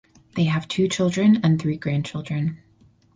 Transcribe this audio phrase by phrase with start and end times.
[0.33, 2.57] They have two children and three grandchildren.